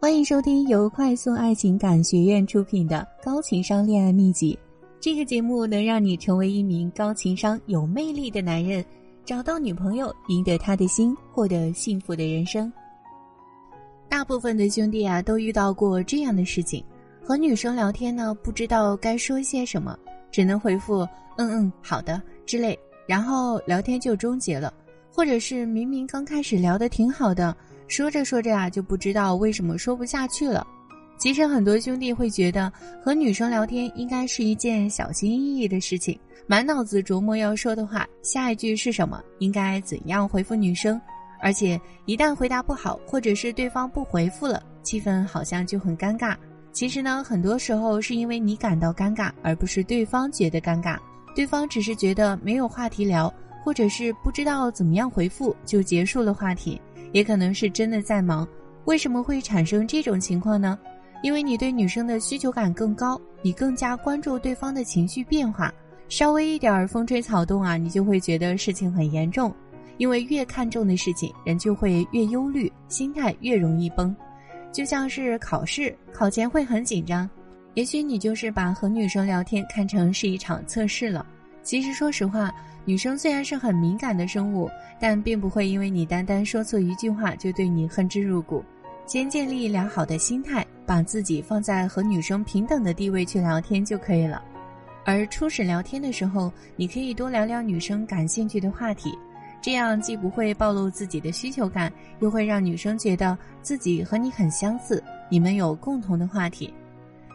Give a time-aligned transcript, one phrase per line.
[0.00, 4.56] 欢迎收听由快速爱情感学院出品的《高情商恋爱秘籍》。
[5.00, 8.84] 这个节目能让你成为一名高情商、有魅力的男人，
[9.24, 12.72] 找到女朋友，赢得她的心，获得幸福的人生。
[14.08, 16.84] 大部分的兄弟啊，都遇到过这样的事情：
[17.20, 19.98] 和女生聊天呢，不知道该说些什么，
[20.30, 21.00] 只能回复
[21.38, 24.72] “嗯嗯，好的”之类，然后聊天就终结了；
[25.12, 27.54] 或者是明明刚开始聊得挺好的。
[27.88, 30.66] 说着说着啊，就不知道为什么说不下去了。
[31.16, 32.72] 其实很多兄弟会觉得
[33.02, 36.16] 和女生聊天应该是一件小心翼翼的事情，
[36.46, 41.00] 满脑子琢磨要说的话，下一句是什么，应该怎样回复女生。
[41.40, 46.36] 而且一旦回答不好，或者是对方不回复了，气氛好像就很尴尬。
[46.72, 50.96] 其实呢，很多时候是因为你感到尴尬，而不是对方觉得尴尬。
[51.34, 53.32] 对方只是觉得没有话题聊，
[53.64, 56.80] 或者是不知道怎么样回复，就结束了话题。
[57.12, 58.46] 也可能是真的在忙，
[58.84, 60.78] 为什么会产生这种情况呢？
[61.22, 65.72] 因为你对女生的需求感更高，你更加关注对方的情绪变化，
[66.08, 69.52] 稍微一点儿风吹草动啊，你就会觉得事情很严重。
[69.96, 74.14] 因为越看重的事情，人就会越忧虑，心态越容易崩。
[74.70, 77.28] 就像是考试，考前会很紧张，
[77.74, 81.26] 也许你就是把和女生聊天看成是一场测试了。
[81.68, 82.50] 其实说实话。
[82.86, 88.64] 女生虽然是很敏感的生物，但并不会因为你单单说错一句话就对你恨之入骨。
[89.04, 94.42] 先建立良好的心态，把自己放在和女生平等的地位去聊天就可以了。
[95.04, 99.12] 而初始聊天的时候，你可以多聊聊女生感兴趣的话题，
[99.60, 106.72] 这样既不会暴露自己的需求感，又会让女生觉得自己和你很相似，你们有共同的话题。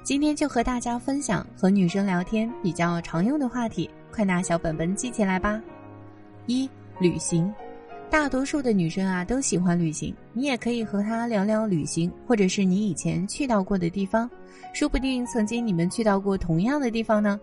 [0.03, 3.87] 今天就和大家分享和女生聊天比较常用的话题。
[4.13, 5.59] 快拿小本本记起来吧！
[6.45, 6.69] 一
[6.99, 7.51] 旅行，
[8.11, 14.29] 大多数的女生啊都喜欢旅行，你也可以和她聊聊旅行，或者是你以前去到过的地方，
[14.71, 17.39] 说不定曾经你们去到过同样的地方呢。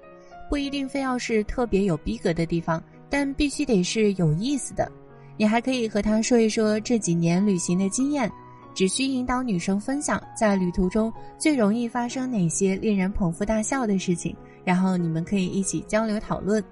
[0.49, 4.91] 不一定非要是特别有逼格的地方，但必须得是有意思的。
[5.37, 8.31] 你还可以和她说一说这几年旅行的经验，
[8.75, 14.35] 只需引导女生分享在旅途中最容易发生哪些令人捧腹大笑的事情。
[14.65, 16.63] 然后你们可以一起交流讨论，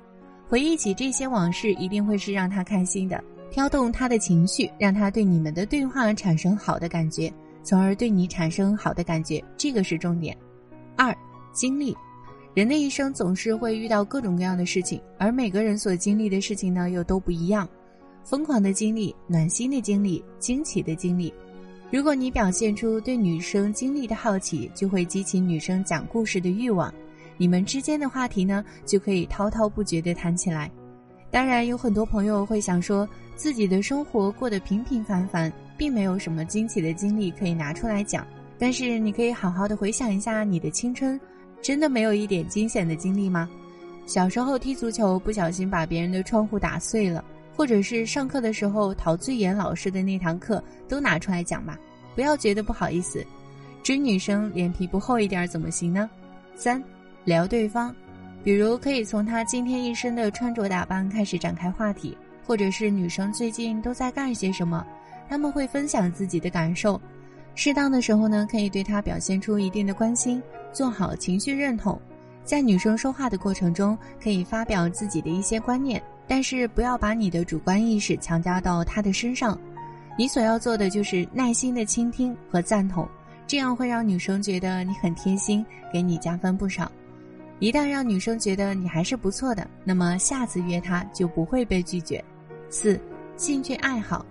[0.47, 7.33] 回忆起这些往事，一定会是让他开心的，挑动他的情绪，让他对你们的对话产生好的感觉，
[7.63, 10.37] 从而对你产生好的感觉，这个是重点。
[10.97, 11.17] 二，
[11.53, 11.97] 经历，
[12.55, 17.67] 人的一生总是会遇到各种各样的事情，而每个人所经历的事情呢又都不一样，
[18.23, 21.33] 疯狂的经历、暖心的经历、惊奇的经历。
[21.91, 26.93] 如果你表现出对女生经历的好奇，就会激起女生讲故事的欲望。
[27.38, 30.71] 你们之间的话题呢，就可以滔滔不绝地谈起来。
[31.31, 38.26] 当然，有很多朋友会想说，自己的生活过得平平凡凡，并没有什么惊奇的经历可以拿出来讲。
[38.59, 41.19] 但是，你可以好好的回想一下你的青春，
[41.62, 43.49] 真的没有一点惊险的经历吗？
[44.05, 47.25] 小时候踢足球不小心把别人的窗户打碎了，
[47.59, 51.77] 或者是上课的时候逃最严老师的那堂课，都拿出来讲吧，
[52.15, 53.27] 不要觉得不好意思。
[53.83, 56.09] 追女生脸皮不厚一点怎么行呢？
[56.55, 56.81] 三。
[57.25, 57.93] 聊对方，
[58.45, 62.17] 比如可以从她今天一身的穿着打扮开始展开话题，
[62.47, 64.87] 或者是女生最近都在干些什么，
[65.29, 66.99] 他们会分享自己的感受。
[67.57, 70.41] 适当的时候呢，可以对她表现出一定的关心，
[70.73, 72.01] 做好情绪认同。
[72.45, 79.59] 在女生说话的过程中，可以发表自己的一些观念，但是不要把你的主观意识强加到她的身上。
[80.16, 83.09] 你所要做的就是耐心的倾听和赞同，
[83.47, 86.91] 这样会让女生觉得你很贴心，给你加分不少。
[87.61, 92.22] 一旦让女生觉得你还是不错的，那么下次约她就不会被拒绝。
[92.69, 93.00] 四，
[93.37, 94.25] 兴趣爱好，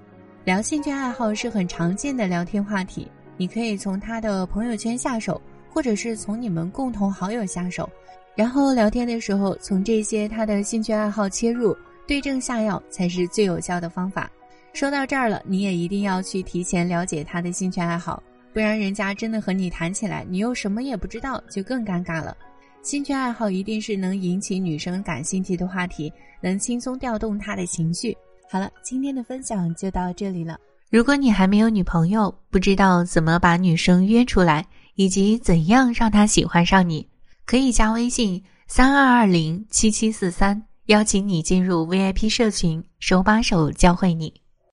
[0.46, 3.08] 聊兴趣爱好是很常见的聊天话题。
[3.36, 7.90] 你可以从他的朋友圈下手，或者是从你们共同好友下手，
[8.36, 11.76] 然后聊天的时候从这些他的兴趣爱好切入，
[12.08, 14.32] 对症下药才是最有效的方法。
[14.74, 18.22] 说到这儿了，你也一定要去提前了解他的兴趣爱好，
[18.54, 22.36] 不然人家真的和你谈起来，你又什么也不知道，就更尴尬了。
[22.84, 28.16] 兴趣爱好一定是能引起女生感兴趣的话题，能轻松调动她的情绪。
[28.50, 30.58] 好了，今天的分享就到这里了。
[30.90, 34.66] 如果你还没有女朋友，不知道怎么把女生约出来，
[34.96, 37.06] 以及怎样让她喜欢上你，
[37.46, 44.34] 可以加微信三二二零七七四三，邀请你进入 VIP 社群，手把手教会你。